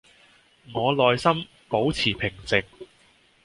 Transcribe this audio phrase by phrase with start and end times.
[0.73, 2.65] 我內心保持平靜